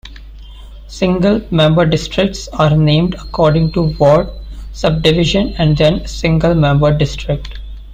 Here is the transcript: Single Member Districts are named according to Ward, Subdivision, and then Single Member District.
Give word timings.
Single 0.87 1.45
Member 1.51 1.85
Districts 1.85 2.47
are 2.47 2.75
named 2.75 3.13
according 3.19 3.71
to 3.73 3.95
Ward, 3.99 4.29
Subdivision, 4.73 5.53
and 5.59 5.77
then 5.77 6.07
Single 6.07 6.55
Member 6.55 6.97
District. 6.97 7.59